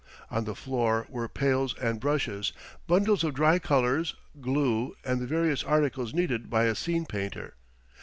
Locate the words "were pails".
1.09-1.77